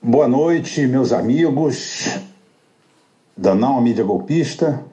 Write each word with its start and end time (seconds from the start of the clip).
Boa 0.00 0.28
noite, 0.28 0.86
meus 0.86 1.12
amigos 1.12 2.20
da 3.36 3.52
Não 3.54 3.80
Mídia 3.80 4.04
Golpista, 4.04 4.84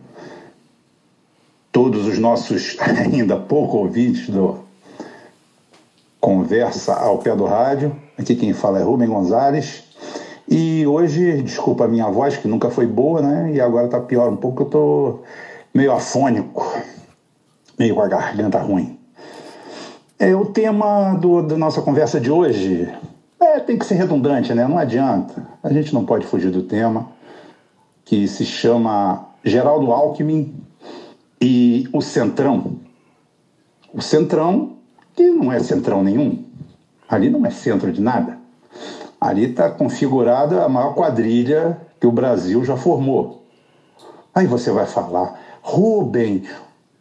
todos 1.72 2.08
os 2.08 2.18
nossos 2.18 2.76
ainda 2.82 3.38
pouco 3.38 3.78
ouvintes 3.78 4.30
do 4.30 4.60
Conversa 6.20 6.94
ao 6.96 7.20
Pé 7.20 7.36
do 7.36 7.46
Rádio. 7.46 7.96
Aqui 8.18 8.36
quem 8.36 8.52
fala 8.52 8.80
é 8.80 8.84
Rubem 8.84 9.08
Gonzalez. 9.08 9.84
E 10.50 10.88
hoje, 10.88 11.44
desculpa 11.44 11.86
a 11.86 11.88
minha 11.88 12.10
voz, 12.10 12.36
que 12.38 12.48
nunca 12.48 12.72
foi 12.72 12.88
boa, 12.88 13.22
né? 13.22 13.54
E 13.54 13.62
agora 13.62 13.88
tá 13.88 14.00
pior 14.00 14.32
um 14.32 14.38
pouco, 14.38 14.64
eu 14.64 14.68
tô 14.68 15.20
meio 15.74 15.92
afônico, 15.92 16.66
meio 17.78 17.94
com 17.94 18.02
a 18.02 18.08
garganta 18.08 18.60
ruim. 18.60 19.03
É, 20.24 20.34
o 20.34 20.46
tema 20.46 21.16
do, 21.16 21.42
da 21.42 21.58
nossa 21.58 21.82
conversa 21.82 22.18
de 22.18 22.32
hoje 22.32 22.90
é, 23.42 23.60
tem 23.60 23.78
que 23.78 23.86
ser 23.86 23.96
redundante, 23.96 24.54
né? 24.54 24.66
Não 24.66 24.78
adianta. 24.78 25.46
A 25.62 25.68
gente 25.74 25.94
não 25.94 26.06
pode 26.06 26.26
fugir 26.26 26.50
do 26.50 26.64
tema, 26.64 27.10
que 28.06 28.26
se 28.26 28.46
chama 28.46 29.26
Geraldo 29.44 29.92
Alckmin 29.92 30.56
e 31.42 31.90
o 31.92 32.02
Centrão. 32.02 32.78
O 33.94 34.02
Centrão, 34.02 34.78
que 35.14 35.30
não 35.30 35.52
é 35.52 35.60
centrão 35.60 36.02
nenhum, 36.02 36.42
ali 37.10 37.30
não 37.30 37.46
é 37.46 37.50
centro 37.50 37.92
de 37.92 38.00
nada. 38.00 38.38
Ali 39.20 39.52
está 39.52 39.70
configurada 39.70 40.64
a 40.64 40.70
maior 40.70 40.96
quadrilha 40.96 41.78
que 42.00 42.08
o 42.08 42.14
Brasil 42.14 42.64
já 42.64 42.78
formou. 42.78 43.44
Aí 44.34 44.48
você 44.48 44.72
vai 44.72 44.86
falar, 44.86 45.38
Rubem, 45.62 46.44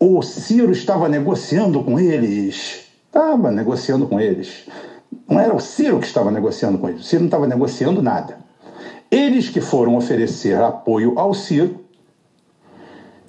o 0.00 0.20
Ciro 0.22 0.72
estava 0.72 1.08
negociando 1.08 1.84
com 1.84 2.00
eles. 2.00 2.81
Estava 3.12 3.50
negociando 3.50 4.06
com 4.06 4.18
eles. 4.18 4.66
Não 5.28 5.38
era 5.38 5.54
o 5.54 5.60
Ciro 5.60 5.98
que 5.98 6.06
estava 6.06 6.30
negociando 6.30 6.78
com 6.78 6.88
eles. 6.88 7.02
O 7.02 7.04
Ciro 7.04 7.20
não 7.20 7.26
estava 7.26 7.46
negociando 7.46 8.00
nada. 8.00 8.38
Eles 9.10 9.50
que 9.50 9.60
foram 9.60 9.96
oferecer 9.96 10.56
apoio 10.56 11.18
ao 11.18 11.34
Ciro. 11.34 11.84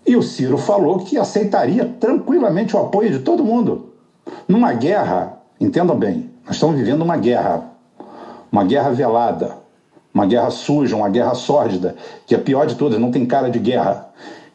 E 0.05 0.15
o 0.15 0.21
Ciro 0.21 0.57
falou 0.57 0.99
que 0.99 1.17
aceitaria 1.17 1.85
tranquilamente 1.99 2.75
o 2.75 2.79
apoio 2.79 3.11
de 3.11 3.19
todo 3.19 3.43
mundo. 3.43 3.93
Numa 4.47 4.71
guerra, 4.71 5.41
entendam 5.59 5.97
bem, 5.97 6.29
nós 6.45 6.55
estamos 6.55 6.77
vivendo 6.77 7.01
uma 7.01 7.17
guerra 7.17 7.73
uma 8.53 8.63
guerra 8.63 8.91
velada, 8.91 9.57
uma 10.13 10.27
guerra 10.27 10.51
suja, 10.51 10.95
uma 10.95 11.09
guerra 11.09 11.33
sórdida, 11.33 11.95
que 12.27 12.35
é 12.35 12.37
a 12.37 12.41
pior 12.41 12.67
de 12.67 12.75
todas, 12.75 12.99
não 12.99 13.09
tem 13.09 13.25
cara 13.25 13.49
de 13.49 13.57
guerra. 13.57 14.09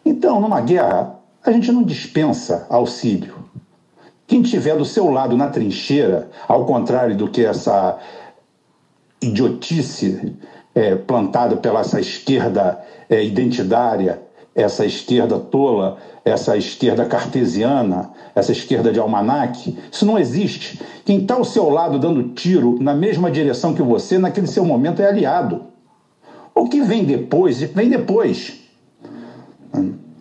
Então, 0.07 0.41
numa 0.41 0.61
guerra, 0.61 1.17
a 1.45 1.51
gente 1.51 1.73
não 1.73 1.83
dispensa 1.83 2.65
auxílio. 2.71 3.35
Quem 4.29 4.43
tiver 4.43 4.77
do 4.77 4.85
seu 4.85 5.11
lado 5.11 5.39
na 5.39 5.49
trincheira, 5.49 6.29
ao 6.47 6.67
contrário 6.67 7.17
do 7.17 7.29
que 7.29 7.47
essa 7.47 7.99
idiotice 9.23 10.37
é, 10.75 10.95
plantada 10.95 11.57
pela 11.57 11.81
essa 11.81 11.99
esquerda 11.99 12.79
é, 13.09 13.25
identitária, 13.25 14.21
essa 14.55 14.85
esquerda 14.85 15.39
tola, 15.39 15.97
essa 16.23 16.59
esquerda 16.59 17.07
cartesiana, 17.07 18.11
essa 18.35 18.53
esquerda 18.53 18.93
de 18.93 19.01
almanaque. 19.01 19.79
Isso 19.91 20.05
não 20.05 20.19
existe. 20.19 20.79
Quem 21.07 21.23
está 21.23 21.37
ao 21.37 21.45
seu 21.45 21.71
lado 21.71 21.99
dando 21.99 22.35
tiro 22.35 22.77
na 22.83 22.93
mesma 22.93 23.31
direção 23.31 23.73
que 23.73 23.83
você, 23.83 24.19
naquele 24.19 24.47
seu 24.47 24.65
momento, 24.65 25.01
é 25.01 25.09
aliado. 25.09 25.63
O 26.55 26.69
que 26.69 26.83
vem 26.83 27.03
depois, 27.03 27.63
vem 27.63 27.89
depois. 27.89 28.61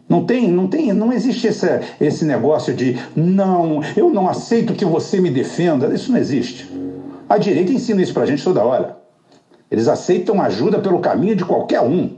Não 0.10 0.26
tem, 0.26 0.50
não 0.50 0.68
tem, 0.68 0.94
não 0.94 1.12
existe 1.12 1.48
esse, 1.48 1.68
esse 2.00 2.24
negócio 2.24 2.74
de 2.74 2.98
não, 3.16 3.82
eu 3.96 4.10
não 4.10 4.28
aceito 4.28 4.74
que 4.74 4.86
você 4.86 5.20
me 5.20 5.30
defenda. 5.30 5.94
Isso 5.94 6.12
não 6.12 6.18
existe. 6.18 6.68
A 7.28 7.38
direita 7.38 7.74
ensina 7.74 8.02
isso 8.02 8.14
para 8.14 8.24
a 8.24 8.26
gente 8.26 8.44
toda 8.44 8.64
hora. 8.64 8.98
Eles 9.70 9.90
aceitam 9.90 10.42
ajuda 10.42 10.80
pelo 10.80 11.00
caminho 11.00 11.36
de 11.36 11.44
qualquer 11.44 11.82
um. 11.82 12.10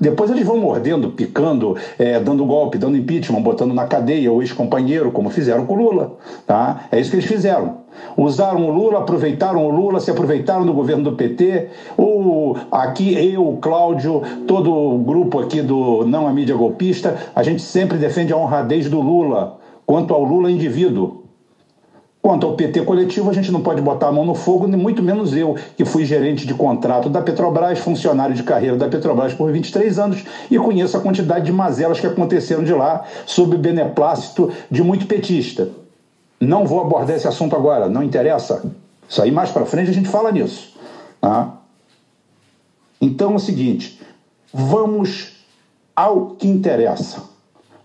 Depois 0.00 0.30
eles 0.30 0.44
vão 0.44 0.58
mordendo, 0.58 1.10
picando, 1.10 1.76
é, 1.98 2.20
dando 2.20 2.44
golpe, 2.44 2.78
dando 2.78 2.96
impeachment, 2.96 3.40
botando 3.40 3.72
na 3.72 3.86
cadeia 3.86 4.32
o 4.32 4.42
ex-companheiro, 4.42 5.10
como 5.10 5.30
fizeram 5.30 5.66
com 5.66 5.74
o 5.74 5.76
Lula. 5.76 6.16
Tá? 6.46 6.86
É 6.90 7.00
isso 7.00 7.10
que 7.10 7.16
eles 7.16 7.26
fizeram. 7.26 7.86
Usaram 8.16 8.68
o 8.68 8.72
Lula, 8.72 8.98
aproveitaram 8.98 9.64
o 9.64 9.70
Lula, 9.70 10.00
se 10.00 10.10
aproveitaram 10.10 10.66
do 10.66 10.72
governo 10.72 11.04
do 11.04 11.12
PT. 11.12 11.68
O, 11.96 12.54
aqui 12.70 13.14
eu, 13.14 13.58
Cláudio, 13.60 14.22
todo 14.46 14.72
o 14.72 14.98
grupo 14.98 15.40
aqui 15.40 15.62
do 15.62 16.06
Não 16.06 16.26
a 16.26 16.32
Mídia 16.32 16.54
Golpista, 16.54 17.16
a 17.34 17.42
gente 17.42 17.62
sempre 17.62 17.98
defende 17.98 18.32
a 18.32 18.36
honradez 18.36 18.88
do 18.88 19.00
Lula, 19.00 19.58
quanto 19.84 20.12
ao 20.12 20.24
Lula 20.24 20.50
indivíduo. 20.50 21.25
Quanto 22.26 22.44
ao 22.44 22.54
PT 22.54 22.82
coletivo, 22.82 23.30
a 23.30 23.32
gente 23.32 23.52
não 23.52 23.60
pode 23.60 23.80
botar 23.80 24.08
a 24.08 24.12
mão 24.12 24.24
no 24.26 24.34
fogo, 24.34 24.66
nem 24.66 24.76
muito 24.76 25.00
menos 25.00 25.32
eu, 25.32 25.56
que 25.76 25.84
fui 25.84 26.04
gerente 26.04 26.44
de 26.44 26.54
contrato 26.54 27.08
da 27.08 27.22
Petrobras, 27.22 27.78
funcionário 27.78 28.34
de 28.34 28.42
carreira 28.42 28.76
da 28.76 28.88
Petrobras 28.88 29.32
por 29.32 29.52
23 29.52 29.96
anos 29.96 30.24
e 30.50 30.58
conheço 30.58 30.96
a 30.96 31.00
quantidade 31.00 31.46
de 31.46 31.52
mazelas 31.52 32.00
que 32.00 32.06
aconteceram 32.08 32.64
de 32.64 32.72
lá, 32.72 33.04
sob 33.26 33.54
o 33.54 33.58
beneplácito 33.60 34.50
de 34.68 34.82
muito 34.82 35.06
petista. 35.06 35.68
Não 36.40 36.66
vou 36.66 36.80
abordar 36.80 37.14
esse 37.14 37.28
assunto 37.28 37.54
agora, 37.54 37.88
não 37.88 38.02
interessa. 38.02 38.60
Isso 39.08 39.22
aí 39.22 39.30
mais 39.30 39.52
para 39.52 39.64
frente 39.64 39.90
a 39.90 39.94
gente 39.94 40.08
fala 40.08 40.32
nisso. 40.32 40.74
Tá? 41.20 41.52
Então 43.00 43.34
é 43.34 43.36
o 43.36 43.38
seguinte, 43.38 44.00
vamos 44.52 45.44
ao 45.94 46.30
que 46.30 46.48
interessa 46.48 47.35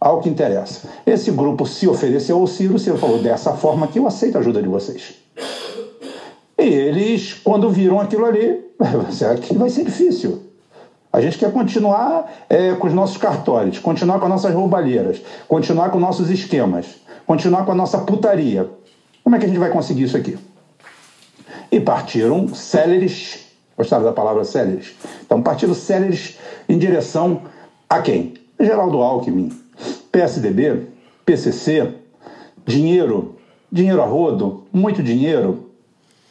ao 0.01 0.19
que 0.19 0.27
interessa. 0.27 0.89
Esse 1.05 1.29
grupo 1.29 1.67
se 1.67 1.87
ofereceu 1.87 2.39
ao 2.39 2.47
Ciro, 2.47 2.75
o 2.75 2.79
Ciro 2.79 2.97
falou: 2.97 3.21
dessa 3.21 3.53
forma 3.53 3.87
que 3.87 3.99
eu 3.99 4.07
aceito 4.07 4.37
a 4.37 4.39
ajuda 4.39 4.59
de 4.59 4.67
vocês. 4.67 5.13
E 6.57 6.63
eles, 6.63 7.33
quando 7.33 7.69
viram 7.69 7.99
aquilo 7.99 8.25
ali, 8.25 8.59
que 9.43 9.53
vai 9.53 9.69
ser 9.69 9.85
difícil? 9.85 10.41
A 11.13 11.19
gente 11.19 11.37
quer 11.37 11.51
continuar 11.51 12.31
é, 12.49 12.73
com 12.73 12.87
os 12.87 12.93
nossos 12.93 13.17
cartórios, 13.17 13.79
continuar 13.79 14.17
com 14.17 14.25
as 14.25 14.31
nossas 14.31 14.53
roubalheiras, 14.53 15.21
continuar 15.47 15.89
com 15.89 15.99
nossos 15.99 16.29
esquemas, 16.29 16.85
continuar 17.27 17.65
com 17.65 17.73
a 17.73 17.75
nossa 17.75 17.99
putaria. 17.99 18.69
Como 19.23 19.35
é 19.35 19.39
que 19.39 19.45
a 19.45 19.47
gente 19.47 19.59
vai 19.59 19.69
conseguir 19.69 20.03
isso 20.03 20.15
aqui? 20.15 20.37
E 21.69 21.79
partiram 21.79 22.47
céleres, 22.53 23.45
gostaram 23.77 24.05
da 24.05 24.13
palavra 24.13 24.45
céleres? 24.45 24.95
Então 25.25 25.41
partiram 25.41 25.73
céleres 25.73 26.37
em 26.67 26.77
direção 26.77 27.41
a 27.89 28.01
quem? 28.01 28.35
Geraldo 28.57 29.01
Alckmin, 29.01 29.51
PSDB, 30.11 30.87
PCC, 31.25 31.95
dinheiro, 32.65 33.37
dinheiro 33.71 34.01
a 34.01 34.05
rodo, 34.05 34.65
muito 34.71 35.01
dinheiro 35.01 35.71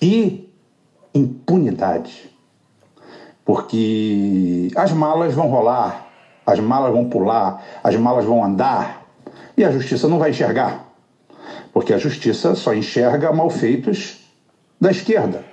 e 0.01 0.49
impunidade. 1.15 2.31
Porque 3.45 4.71
as 4.77 4.93
malas 4.93 5.35
vão 5.35 5.49
rolar, 5.49 6.09
as 6.47 6.61
malas 6.61 6.93
vão 6.93 7.09
pular, 7.09 7.65
as 7.83 7.97
malas 7.97 8.25
vão 8.25 8.45
andar 8.45 9.07
e 9.57 9.65
a 9.65 9.71
justiça 9.71 10.09
não 10.09 10.19
vai 10.19 10.31
enxergar. 10.31 10.87
Porque 11.73 11.95
a 11.95 11.99
justiça 11.99 12.55
só 12.55 12.75
enxerga 12.75 13.33
malfeitos 13.33 14.19
da 14.81 14.91
esquerda, 14.91 15.45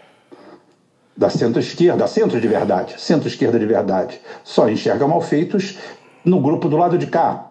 da 1.15 1.29
centro-esquerda, 1.29 2.07
centro 2.07 2.39
de 2.39 2.47
verdade, 2.47 2.99
centro-esquerda 2.99 3.59
de 3.59 3.65
verdade. 3.65 4.19
Só 4.43 4.69
enxerga 4.69 5.07
malfeitos 5.07 5.77
no 6.23 6.41
grupo 6.41 6.69
do 6.69 6.77
lado 6.77 6.97
de 6.97 7.07
cá, 7.07 7.46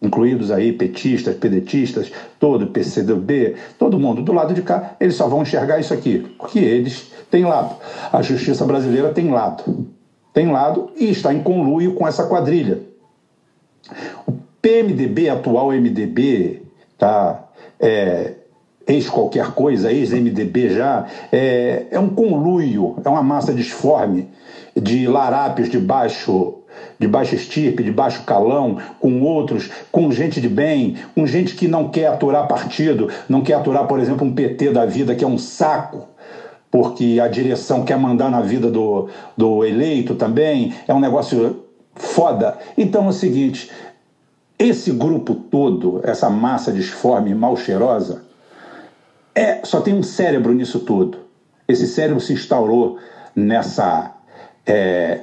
incluídos 0.00 0.50
aí 0.50 0.72
petistas, 0.72 1.34
pedetistas, 1.36 2.10
todo 2.38 2.68
PCdoB, 2.68 3.56
todo 3.78 3.98
mundo 3.98 4.22
do 4.22 4.32
lado 4.32 4.54
de 4.54 4.62
cá, 4.62 4.96
eles 5.00 5.16
só 5.16 5.28
vão 5.28 5.42
enxergar 5.42 5.78
isso 5.78 5.92
aqui, 5.92 6.34
porque 6.38 6.58
eles 6.58 7.12
têm 7.30 7.44
lado. 7.44 7.76
A 8.12 8.22
justiça 8.22 8.64
brasileira 8.64 9.12
tem 9.12 9.30
lado. 9.30 9.86
Tem 10.32 10.50
lado 10.50 10.90
e 10.96 11.10
está 11.10 11.34
em 11.34 11.42
conluio 11.42 11.94
com 11.94 12.06
essa 12.06 12.26
quadrilha. 12.26 12.80
O 14.26 14.32
PMDB, 14.62 15.28
atual 15.28 15.72
MDB, 15.72 16.62
tá? 16.96 17.44
É, 17.80 18.34
ex 18.86 19.08
qualquer 19.08 19.52
coisa, 19.52 19.92
ex-MDB 19.92 20.70
já, 20.70 21.06
é, 21.30 21.86
é 21.90 21.98
um 21.98 22.08
conluio, 22.08 22.96
é 23.04 23.08
uma 23.08 23.22
massa 23.22 23.52
disforme 23.52 24.28
de 24.74 25.06
larápios 25.06 25.68
de 25.68 25.78
baixo 25.78 26.57
de 26.98 27.06
baixa 27.06 27.36
estirpe, 27.36 27.82
de 27.82 27.92
baixo 27.92 28.24
calão, 28.24 28.78
com 28.98 29.22
outros, 29.22 29.70
com 29.92 30.10
gente 30.10 30.40
de 30.40 30.48
bem, 30.48 30.96
com 31.14 31.26
gente 31.26 31.54
que 31.54 31.68
não 31.68 31.88
quer 31.88 32.06
aturar 32.06 32.48
partido, 32.48 33.08
não 33.28 33.40
quer 33.40 33.54
aturar, 33.54 33.86
por 33.86 34.00
exemplo, 34.00 34.26
um 34.26 34.34
PT 34.34 34.70
da 34.70 34.84
vida 34.84 35.14
que 35.14 35.24
é 35.24 35.28
um 35.28 35.38
saco, 35.38 36.08
porque 36.70 37.18
a 37.22 37.28
direção 37.28 37.84
quer 37.84 37.98
mandar 37.98 38.30
na 38.30 38.40
vida 38.40 38.70
do, 38.70 39.08
do 39.36 39.64
eleito 39.64 40.14
também, 40.14 40.74
é 40.86 40.92
um 40.92 41.00
negócio 41.00 41.64
foda. 41.94 42.58
Então 42.76 43.06
é 43.06 43.08
o 43.08 43.12
seguinte: 43.12 43.70
esse 44.58 44.90
grupo 44.90 45.34
todo, 45.34 46.00
essa 46.02 46.28
massa 46.28 46.72
disforme 46.72 47.34
mal 47.34 47.56
cheirosa, 47.56 48.22
é, 49.34 49.60
só 49.64 49.80
tem 49.80 49.94
um 49.94 50.02
cérebro 50.02 50.52
nisso 50.52 50.80
tudo. 50.80 51.18
Esse 51.68 51.86
cérebro 51.86 52.20
se 52.20 52.32
instaurou 52.32 52.98
nessa. 53.36 54.14
É, 54.66 55.20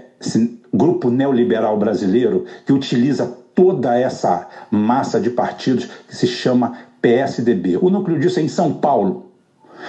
grupo 0.76 1.10
neoliberal 1.10 1.78
brasileiro 1.78 2.46
que 2.66 2.74
utiliza 2.74 3.26
toda 3.54 3.98
essa 3.98 4.48
massa 4.70 5.20
de 5.20 5.30
partidos 5.30 5.86
que 6.08 6.16
se 6.16 6.28
chama 6.28 6.78
PSDB. 7.02 7.78
O 7.78 7.90
núcleo 7.90 8.20
disso 8.20 8.40
é 8.40 8.44
em 8.44 8.48
São 8.48 8.74
Paulo. 8.74 9.32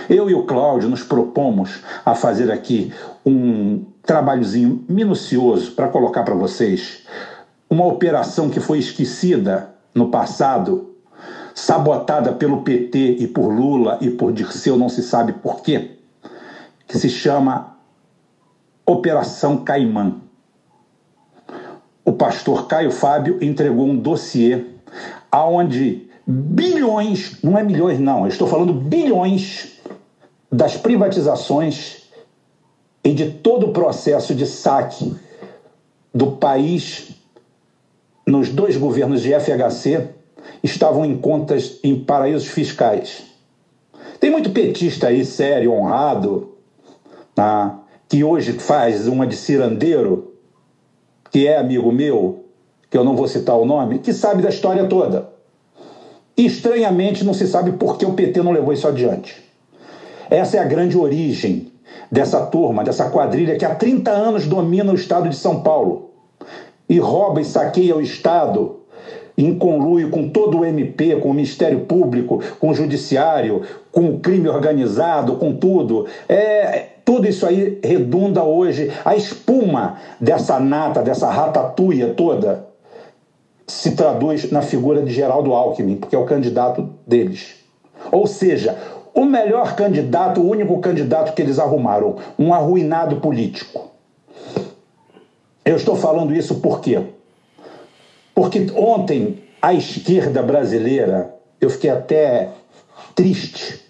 Eu 0.08 0.28
e 0.28 0.34
o 0.34 0.44
Cláudio 0.44 0.88
nos 0.88 1.02
propomos 1.02 1.82
a 2.04 2.14
fazer 2.14 2.50
aqui 2.50 2.92
um 3.24 3.84
trabalhozinho 4.02 4.84
minucioso 4.88 5.72
para 5.72 5.88
colocar 5.88 6.22
para 6.22 6.34
vocês 6.34 7.04
uma 7.68 7.86
operação 7.86 8.48
que 8.48 8.60
foi 8.60 8.78
esquecida 8.78 9.74
no 9.94 10.10
passado, 10.10 10.94
sabotada 11.54 12.32
pelo 12.32 12.62
PT 12.62 13.16
e 13.18 13.26
por 13.26 13.48
Lula 13.48 13.98
e 14.00 14.10
por 14.10 14.32
Dirceu, 14.32 14.76
não 14.76 14.88
se 14.88 15.02
sabe 15.02 15.32
por 15.32 15.62
quê, 15.62 15.92
que 16.86 16.98
se 16.98 17.08
chama 17.08 17.76
Operação 18.84 19.58
Caimã. 19.58 20.20
O 22.06 22.12
pastor 22.12 22.68
Caio 22.68 22.92
Fábio 22.92 23.36
entregou 23.42 23.84
um 23.84 23.98
dossiê 23.98 24.64
aonde 25.30 26.08
bilhões, 26.26 27.42
não 27.42 27.58
é 27.58 27.64
milhões 27.64 27.98
não, 27.98 28.20
eu 28.20 28.28
estou 28.28 28.46
falando 28.46 28.72
bilhões 28.72 29.80
das 30.50 30.76
privatizações 30.76 32.04
e 33.02 33.12
de 33.12 33.30
todo 33.30 33.66
o 33.66 33.72
processo 33.72 34.34
de 34.36 34.46
saque 34.46 35.14
do 36.14 36.32
país 36.32 37.10
nos 38.24 38.50
dois 38.50 38.76
governos 38.76 39.20
de 39.20 39.32
FHC 39.38 40.08
estavam 40.62 41.04
em 41.04 41.18
contas 41.18 41.80
em 41.82 42.04
paraísos 42.04 42.46
fiscais. 42.46 43.24
Tem 44.20 44.30
muito 44.30 44.50
petista 44.50 45.08
aí, 45.08 45.24
sério, 45.24 45.72
honrado, 45.72 46.56
tá? 47.34 47.80
que 48.08 48.22
hoje 48.22 48.52
faz 48.52 49.08
uma 49.08 49.26
de 49.26 49.36
cirandeiro, 49.36 50.35
que 51.30 51.46
é 51.46 51.58
amigo 51.58 51.92
meu, 51.92 52.44
que 52.90 52.96
eu 52.96 53.04
não 53.04 53.16
vou 53.16 53.28
citar 53.28 53.56
o 53.56 53.64
nome, 53.64 53.98
que 53.98 54.12
sabe 54.12 54.42
da 54.42 54.48
história 54.48 54.86
toda. 54.86 55.28
Estranhamente, 56.36 57.24
não 57.24 57.34
se 57.34 57.46
sabe 57.46 57.72
por 57.72 57.96
que 57.96 58.04
o 58.04 58.12
PT 58.12 58.42
não 58.42 58.52
levou 58.52 58.72
isso 58.72 58.86
adiante. 58.86 59.42
Essa 60.28 60.58
é 60.58 60.60
a 60.60 60.64
grande 60.64 60.98
origem 60.98 61.72
dessa 62.10 62.44
turma, 62.46 62.84
dessa 62.84 63.08
quadrilha 63.10 63.56
que 63.56 63.64
há 63.64 63.74
30 63.74 64.10
anos 64.10 64.46
domina 64.46 64.92
o 64.92 64.94
estado 64.94 65.28
de 65.28 65.36
São 65.36 65.62
Paulo 65.62 66.10
e 66.88 66.98
rouba 66.98 67.40
e 67.40 67.44
saqueia 67.44 67.96
o 67.96 68.00
estado 68.00 68.80
em 69.36 69.54
conluio 69.54 70.10
com 70.10 70.28
todo 70.28 70.58
o 70.58 70.64
MP, 70.64 71.16
com 71.16 71.30
o 71.30 71.34
Ministério 71.34 71.80
Público, 71.80 72.42
com 72.58 72.70
o 72.70 72.74
Judiciário, 72.74 73.62
com 73.92 74.08
o 74.08 74.20
crime 74.20 74.48
organizado, 74.48 75.36
com 75.36 75.54
tudo. 75.54 76.06
É, 76.28 76.86
tudo 77.06 77.28
isso 77.28 77.46
aí 77.46 77.78
redunda 77.84 78.42
hoje. 78.42 78.92
A 79.04 79.14
espuma 79.14 79.98
dessa 80.20 80.58
nata, 80.58 81.00
dessa 81.00 81.30
ratatuia 81.30 82.12
toda, 82.14 82.66
se 83.64 83.92
traduz 83.92 84.50
na 84.50 84.60
figura 84.60 85.00
de 85.00 85.12
Geraldo 85.12 85.54
Alckmin, 85.54 85.98
porque 85.98 86.16
é 86.16 86.18
o 86.18 86.26
candidato 86.26 86.90
deles. 87.06 87.54
Ou 88.10 88.26
seja, 88.26 88.76
o 89.14 89.24
melhor 89.24 89.76
candidato, 89.76 90.40
o 90.40 90.50
único 90.50 90.80
candidato 90.80 91.32
que 91.32 91.40
eles 91.40 91.60
arrumaram, 91.60 92.16
um 92.36 92.52
arruinado 92.52 93.20
político. 93.20 93.88
Eu 95.64 95.76
estou 95.76 95.94
falando 95.94 96.34
isso 96.34 96.56
por 96.56 96.80
quê? 96.80 97.00
Porque 98.34 98.66
ontem 98.74 99.44
a 99.62 99.72
esquerda 99.72 100.42
brasileira, 100.42 101.34
eu 101.60 101.70
fiquei 101.70 101.90
até 101.90 102.50
triste 103.14 103.80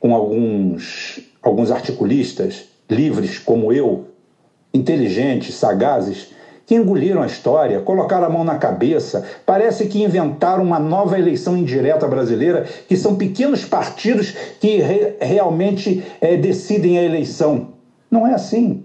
com 0.00 0.14
alguns, 0.14 1.20
alguns 1.44 1.70
articulistas 1.70 2.64
livres 2.90 3.38
como 3.38 3.72
eu, 3.72 4.06
inteligentes, 4.72 5.54
sagazes, 5.54 6.32
que 6.66 6.74
engoliram 6.74 7.22
a 7.22 7.26
história, 7.26 7.80
colocaram 7.80 8.26
a 8.26 8.30
mão 8.30 8.42
na 8.42 8.56
cabeça, 8.56 9.24
parece 9.44 9.86
que 9.86 10.02
inventaram 10.02 10.64
uma 10.64 10.78
nova 10.78 11.18
eleição 11.18 11.56
indireta 11.56 12.08
brasileira, 12.08 12.66
que 12.88 12.96
são 12.96 13.16
pequenos 13.16 13.64
partidos 13.64 14.34
que 14.58 14.78
re 14.78 15.14
realmente 15.20 16.02
é, 16.20 16.36
decidem 16.36 16.98
a 16.98 17.02
eleição. 17.02 17.68
Não 18.10 18.26
é 18.26 18.32
assim. 18.32 18.84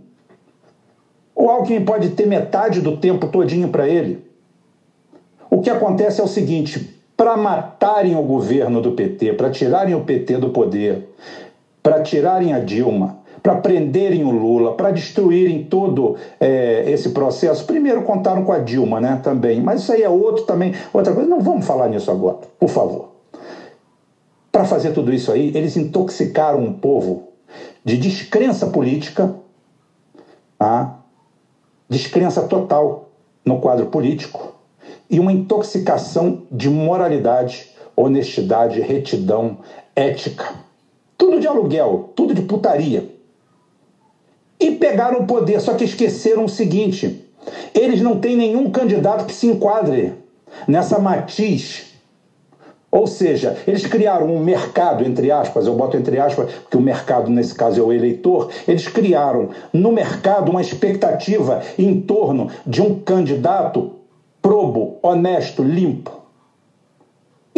O 1.34 1.50
Alckmin 1.50 1.86
pode 1.86 2.10
ter 2.10 2.28
metade 2.28 2.82
do 2.82 2.98
tempo 2.98 3.28
todinho 3.28 3.70
para 3.70 3.88
ele. 3.88 4.26
O 5.50 5.62
que 5.62 5.70
acontece 5.70 6.20
é 6.20 6.24
o 6.24 6.28
seguinte: 6.28 7.00
para 7.16 7.38
matarem 7.38 8.16
o 8.16 8.24
governo 8.24 8.82
do 8.82 8.92
PT, 8.92 9.34
para 9.34 9.50
tirarem 9.50 9.96
o 9.96 10.04
PT 10.04 10.38
do 10.38 10.50
poder, 10.50 11.10
para 11.82 12.02
tirarem 12.02 12.54
a 12.54 12.60
Dilma, 12.60 13.20
para 13.42 13.56
prenderem 13.56 14.24
o 14.24 14.32
Lula, 14.32 14.74
para 14.74 14.92
destruírem 14.92 15.64
todo 15.64 16.16
é, 16.40 16.84
esse 16.92 17.10
processo. 17.10 17.66
Primeiro 17.66 18.04
contaram 18.04 18.44
com 18.44 18.52
a 18.52 18.60
Dilma, 18.60 19.00
né, 19.00 19.20
também, 19.24 19.62
mas 19.62 19.82
isso 19.82 19.92
aí 19.92 20.04
é 20.04 20.10
outro 20.10 20.44
também, 20.44 20.74
outra 20.94 21.14
coisa. 21.14 21.30
Não 21.30 21.40
vamos 21.40 21.66
falar 21.66 21.88
nisso 21.88 22.12
agora, 22.12 22.38
por 22.60 22.70
favor. 22.70 23.10
Para 24.52 24.66
fazer 24.66 24.92
tudo 24.92 25.14
isso 25.14 25.32
aí, 25.32 25.52
eles 25.56 25.78
intoxicaram 25.78 26.60
um 26.60 26.74
povo 26.74 27.30
de 27.84 27.98
descrença 27.98 28.68
política, 28.68 29.34
tá? 30.58 31.00
descrença 31.88 32.44
total 32.44 33.10
no 33.44 33.60
quadro 33.60 33.88
político 33.88 34.54
e 35.10 35.20
uma 35.20 35.32
intoxicação 35.32 36.44
de 36.52 36.70
moralidade, 36.70 37.72
honestidade, 37.96 38.80
retidão, 38.80 39.58
ética. 39.96 40.54
Tudo 41.20 41.40
de 41.40 41.46
aluguel, 41.46 42.10
tudo 42.16 42.34
de 42.34 42.42
putaria 42.42 43.20
e 44.60 44.72
pegaram 44.72 45.22
o 45.22 45.28
poder, 45.28 45.62
só 45.62 45.74
que 45.74 45.86
esqueceram 45.86 46.46
o 46.46 46.50
seguinte: 46.50 47.26
eles 47.74 48.02
não 48.02 48.20
têm 48.20 48.36
nenhum 48.36 48.70
candidato 48.70 49.26
que 49.26 49.34
se 49.34 49.48
enquadre 49.48 50.14
nessa 50.68 51.00
matiz. 51.00 51.88
Ou 52.92 53.06
seja, 53.06 53.56
eles 53.68 53.86
criaram 53.86 54.34
um 54.34 54.40
mercado, 54.40 55.06
entre 55.06 55.30
aspas, 55.30 55.68
eu 55.68 55.76
boto 55.76 55.96
entre 55.96 56.20
aspas, 56.20 56.52
porque 56.52 56.76
o 56.76 56.82
mercado 56.82 57.30
nesse 57.30 57.54
caso 57.54 57.80
é 57.80 57.84
o 57.84 57.94
eleitor, 57.94 58.50
eles 58.68 58.88
criaram 58.88 59.50
no 59.72 59.92
mercado 59.92 60.50
uma 60.50 60.60
expectativa 60.60 61.62
em 61.78 62.02
torno 62.02 62.50
de 62.66 62.82
um 62.82 63.00
candidato 63.00 63.92
probo, 64.42 64.98
honesto, 65.04 65.62
limpo. 65.62 66.19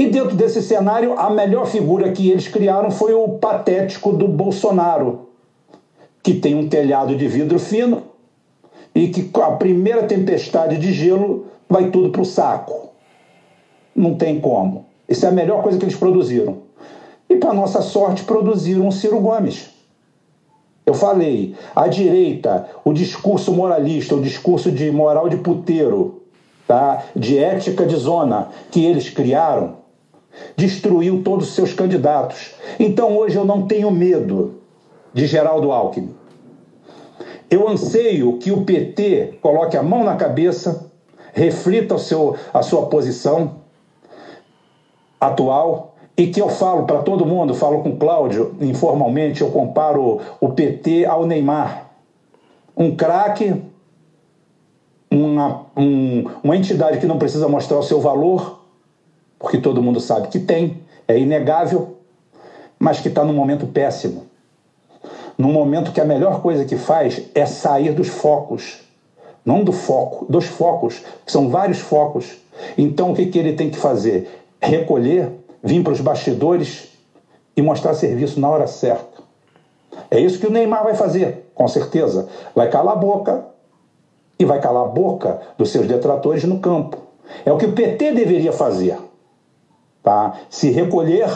E 0.01 0.07
dentro 0.07 0.35
desse 0.35 0.63
cenário, 0.63 1.13
a 1.15 1.29
melhor 1.29 1.67
figura 1.67 2.11
que 2.11 2.31
eles 2.31 2.47
criaram 2.47 2.89
foi 2.89 3.13
o 3.13 3.37
patético 3.37 4.11
do 4.11 4.27
Bolsonaro 4.27 5.27
que 6.23 6.33
tem 6.33 6.55
um 6.55 6.67
telhado 6.67 7.15
de 7.15 7.27
vidro 7.27 7.59
fino 7.59 8.01
e 8.95 9.09
que 9.09 9.21
com 9.25 9.43
a 9.43 9.57
primeira 9.57 10.01
tempestade 10.01 10.79
de 10.79 10.91
gelo 10.91 11.45
vai 11.69 11.91
tudo 11.91 12.09
para 12.09 12.21
o 12.23 12.25
saco. 12.25 12.89
Não 13.95 14.15
tem 14.15 14.39
como. 14.39 14.87
Isso 15.07 15.23
é 15.23 15.29
a 15.29 15.31
melhor 15.31 15.61
coisa 15.61 15.77
que 15.77 15.85
eles 15.85 15.95
produziram. 15.95 16.63
E, 17.29 17.35
para 17.35 17.53
nossa 17.53 17.83
sorte, 17.83 18.23
produziram 18.23 18.87
o 18.87 18.91
Ciro 18.91 19.19
Gomes. 19.19 19.69
Eu 20.83 20.95
falei, 20.95 21.53
a 21.75 21.87
direita, 21.87 22.67
o 22.83 22.91
discurso 22.91 23.53
moralista, 23.53 24.15
o 24.15 24.21
discurso 24.21 24.71
de 24.71 24.89
moral 24.89 25.29
de 25.29 25.37
puteiro, 25.37 26.23
tá? 26.67 27.03
de 27.15 27.37
ética 27.37 27.85
de 27.85 27.95
zona 27.97 28.49
que 28.71 28.83
eles 28.83 29.07
criaram, 29.07 29.80
destruiu 30.55 31.21
todos 31.23 31.49
os 31.49 31.55
seus 31.55 31.73
candidatos. 31.73 32.53
Então 32.79 33.15
hoje 33.17 33.35
eu 33.35 33.45
não 33.45 33.67
tenho 33.67 33.91
medo 33.91 34.61
de 35.13 35.25
Geraldo 35.25 35.71
Alckmin. 35.71 36.13
Eu 37.49 37.67
anseio 37.67 38.37
que 38.37 38.51
o 38.51 38.63
PT 38.63 39.39
coloque 39.41 39.75
a 39.75 39.83
mão 39.83 40.03
na 40.03 40.15
cabeça, 40.15 40.89
reflita 41.33 41.95
o 41.95 41.99
seu, 41.99 42.35
a 42.53 42.61
sua 42.61 42.85
posição 42.85 43.57
atual 45.19 45.95
e 46.17 46.27
que 46.27 46.41
eu 46.41 46.49
falo 46.49 46.85
para 46.85 47.01
todo 47.01 47.25
mundo, 47.25 47.53
falo 47.53 47.81
com 47.81 47.97
Cláudio 47.97 48.55
informalmente, 48.61 49.41
eu 49.41 49.49
comparo 49.49 50.19
o 50.39 50.49
PT 50.49 51.05
ao 51.05 51.25
Neymar. 51.25 51.89
Um 52.75 52.95
craque, 52.95 53.61
uma, 55.11 55.65
um, 55.75 56.25
uma 56.43 56.55
entidade 56.55 56.99
que 56.99 57.05
não 57.05 57.17
precisa 57.17 57.47
mostrar 57.47 57.79
o 57.79 57.83
seu 57.83 57.99
valor, 57.99 58.60
porque 59.41 59.57
todo 59.57 59.81
mundo 59.81 59.99
sabe 59.99 60.29
que 60.29 60.39
tem, 60.39 60.81
é 61.07 61.17
inegável, 61.17 61.97
mas 62.79 62.99
que 62.99 63.09
está 63.09 63.25
num 63.25 63.33
momento 63.33 63.67
péssimo 63.67 64.31
num 65.41 65.51
momento 65.51 65.91
que 65.91 65.99
a 65.99 66.05
melhor 66.05 66.41
coisa 66.41 66.63
que 66.65 66.77
faz 66.77 67.23
é 67.33 67.45
sair 67.45 67.93
dos 67.93 68.07
focos. 68.07 68.79
Não 69.43 69.63
do 69.63 69.71
foco, 69.71 70.25
dos 70.29 70.45
focos, 70.45 71.01
são 71.25 71.49
vários 71.49 71.79
focos. 71.79 72.37
Então 72.77 73.11
o 73.11 73.15
que, 73.15 73.25
que 73.25 73.39
ele 73.39 73.53
tem 73.53 73.71
que 73.71 73.77
fazer? 73.77 74.45
Recolher, 74.61 75.31
vir 75.63 75.83
para 75.83 75.93
os 75.93 75.99
bastidores 75.99 76.89
e 77.57 77.61
mostrar 77.61 77.95
serviço 77.95 78.39
na 78.39 78.49
hora 78.49 78.67
certa. 78.67 79.21
É 80.11 80.19
isso 80.19 80.39
que 80.39 80.45
o 80.45 80.51
Neymar 80.51 80.83
vai 80.83 80.93
fazer, 80.93 81.51
com 81.55 81.67
certeza. 81.67 82.29
Vai 82.55 82.69
calar 82.69 82.93
a 82.93 82.99
boca 82.99 83.45
e 84.37 84.45
vai 84.45 84.61
calar 84.61 84.83
a 84.83 84.89
boca 84.89 85.41
dos 85.57 85.71
seus 85.71 85.87
detratores 85.87 86.43
no 86.43 86.59
campo. 86.59 86.97
É 87.43 87.51
o 87.51 87.57
que 87.57 87.65
o 87.65 87.71
PT 87.71 88.11
deveria 88.11 88.53
fazer. 88.53 88.95
Tá? 90.03 90.33
Se 90.49 90.69
recolher 90.69 91.29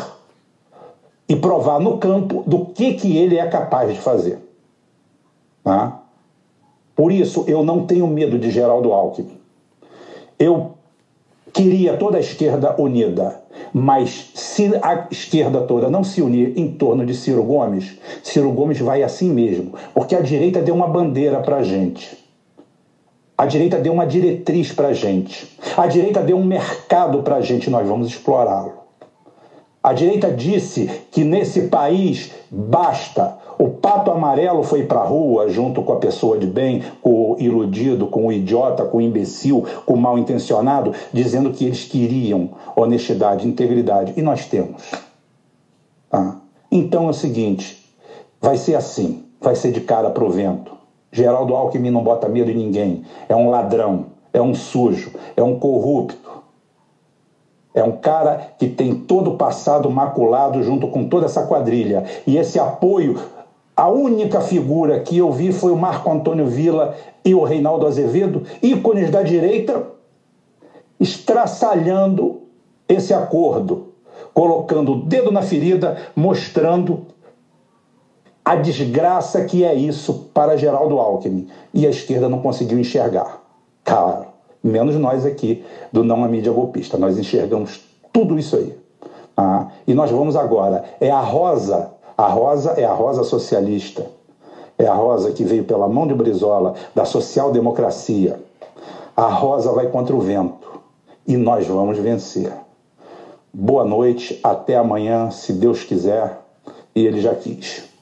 e 1.28 1.36
provar 1.36 1.80
no 1.80 1.98
campo 1.98 2.44
do 2.46 2.66
que, 2.66 2.94
que 2.94 3.18
ele 3.18 3.38
é 3.38 3.48
capaz 3.48 3.92
de 3.92 4.00
fazer. 4.00 4.40
Tá? 5.64 6.02
Por 6.96 7.12
isso, 7.12 7.44
eu 7.48 7.64
não 7.64 7.86
tenho 7.86 8.08
medo 8.08 8.38
de 8.38 8.50
Geraldo 8.50 8.94
Alckmin. 8.94 9.38
Eu 10.38 10.72
queria 11.52 11.98
toda 11.98 12.18
a 12.18 12.20
esquerda 12.20 12.80
unida. 12.80 13.42
Mas 13.74 14.32
se 14.34 14.72
a 14.82 15.08
esquerda 15.12 15.62
toda 15.62 15.90
não 15.90 16.04
se 16.04 16.22
unir 16.22 16.58
em 16.58 16.72
torno 16.72 17.06
de 17.06 17.14
Ciro 17.14 17.44
Gomes, 17.44 17.98
Ciro 18.24 18.52
Gomes 18.52 18.80
vai 18.80 19.04
assim 19.04 19.30
mesmo, 19.34 19.74
porque 19.94 20.16
a 20.16 20.22
direita 20.22 20.62
deu 20.62 20.76
uma 20.76 20.88
bandeira 20.88 21.42
para 21.42 21.58
a 21.58 21.64
gente. 21.64 22.25
A 23.38 23.46
direita 23.46 23.78
deu 23.80 23.92
uma 23.92 24.08
diretriz 24.08 24.72
para 24.72 24.90
a 24.90 24.94
gente. 24.94 25.58
A 25.76 25.88
direita 25.88 26.22
deu 26.22 26.38
um 26.38 26.46
mercado 26.46 27.22
para 27.22 27.36
a 27.36 27.42
gente, 27.42 27.70
nós 27.70 27.88
vamos 27.88 28.08
explorá-lo. 28.08 28.86
A 29.84 29.94
direita 29.94 30.32
disse 30.32 30.90
que 31.12 31.24
nesse 31.24 31.64
país 31.64 32.32
basta. 32.50 33.38
O 33.60 33.70
pato 33.70 34.10
amarelo 34.10 34.64
foi 34.64 34.84
para 34.84 35.02
a 35.02 35.06
rua 35.06 35.48
junto 35.50 35.84
com 35.84 35.94
a 35.94 35.98
pessoa 35.98 36.38
de 36.38 36.48
bem, 36.48 36.82
com 37.02 37.34
o 37.34 37.38
iludido, 37.40 38.08
com 38.08 38.26
o 38.26 38.32
idiota, 38.32 38.84
com 38.84 38.98
o 38.98 39.02
imbecil, 39.02 39.64
com 39.86 39.94
o 39.94 39.98
mal 39.98 40.18
intencionado, 40.18 40.94
dizendo 41.14 41.52
que 41.52 41.66
eles 41.66 41.86
queriam 41.86 42.50
honestidade, 42.76 43.48
integridade. 43.48 44.14
E 44.18 44.22
nós 44.22 44.46
temos. 44.48 44.92
Tá? 46.10 46.38
Então 46.72 47.08
é 47.08 47.10
o 47.12 47.14
seguinte: 47.14 47.94
vai 48.42 48.58
ser 48.58 48.76
assim, 48.76 49.24
vai 49.40 49.56
ser 49.56 49.72
de 49.72 49.82
cara 49.82 50.10
pro 50.10 50.30
vento. 50.30 50.76
Geraldo 51.16 51.56
Alckmin 51.56 51.92
não 51.92 52.04
bota 52.04 52.28
medo 52.28 52.52
em 52.52 52.56
ninguém. 52.56 53.06
É 53.30 53.34
um 53.34 53.50
ladrão, 53.50 54.08
é 54.34 54.42
um 54.42 54.54
sujo, 54.54 55.14
é 55.38 55.42
um 55.42 55.58
corrupto. 55.58 56.44
É 57.74 57.82
um 57.82 57.94
cara 57.94 58.50
que 58.60 58.68
tem 58.68 58.94
todo 58.94 59.32
o 59.32 59.38
passado 59.38 59.90
maculado 59.90 60.62
junto 60.62 60.90
com 60.90 61.08
toda 61.08 61.26
essa 61.26 61.44
quadrilha. 61.44 62.04
E 62.28 62.36
esse 62.36 62.60
apoio, 62.60 63.18
a 63.78 63.88
única 63.88 64.42
figura 64.42 65.00
que 65.00 65.18
eu 65.18 65.32
vi 65.32 65.54
foi 65.54 65.72
o 65.72 65.78
Marco 65.78 66.12
Antônio 66.12 66.48
Villa 66.48 66.94
e 67.24 67.34
o 67.34 67.46
Reinaldo 67.46 67.88
Azevedo, 67.88 68.44
ícones 68.62 69.10
da 69.10 69.24
direita, 69.24 69.84
estraçalhando 71.00 72.42
esse 72.90 73.14
acordo, 73.14 73.94
colocando 74.34 74.92
o 74.92 75.02
dedo 75.06 75.32
na 75.32 75.42
ferida, 75.42 75.96
mostrando 76.14 77.06
a 78.46 78.56
desgraça 78.56 79.44
que 79.44 79.64
é 79.64 79.74
isso 79.74 80.30
para 80.32 80.56
Geraldo 80.56 81.00
Alckmin. 81.00 81.48
E 81.74 81.88
a 81.88 81.90
esquerda 81.90 82.30
não 82.30 82.40
conseguiu 82.40 82.78
enxergar. 82.78 83.42
Claro, 83.84 84.28
menos 84.64 84.96
nós 84.96 85.26
aqui 85.26 85.66
do 85.92 86.04
Não 86.04 86.24
a 86.24 86.28
Mídia 86.28 86.52
Golpista. 86.52 86.96
Nós 86.96 87.18
enxergamos 87.18 87.82
tudo 88.14 88.38
isso 88.38 88.56
aí. 88.56 88.78
Ah, 89.36 89.70
e 89.88 89.96
nós 89.96 90.12
vamos 90.12 90.36
agora. 90.36 90.86
É 91.02 91.10
a 91.10 91.20
rosa, 91.20 91.92
a 92.16 92.28
rosa 92.28 92.74
é 92.78 92.86
a 92.86 92.94
rosa 92.94 93.24
socialista. 93.24 94.06
É 94.78 94.86
a 94.86 94.94
rosa 94.94 95.32
que 95.32 95.44
veio 95.44 95.64
pela 95.64 95.88
mão 95.90 96.06
de 96.06 96.14
Brizola, 96.14 96.76
da 96.94 97.04
social-democracia. 97.04 98.40
A 99.18 99.28
rosa 99.28 99.72
vai 99.72 99.88
contra 99.88 100.16
o 100.16 100.20
vento. 100.20 100.82
E 101.28 101.36
nós 101.36 101.66
vamos 101.66 101.98
vencer. 101.98 102.54
Boa 103.52 103.84
noite, 103.86 104.40
até 104.44 104.76
amanhã, 104.76 105.32
se 105.32 105.54
Deus 105.54 105.84
quiser, 105.84 106.42
e 106.94 107.06
Ele 107.06 107.22
já 107.22 107.34
quis. 107.34 107.95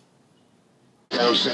Não 1.18 1.36
sei. 1.36 1.52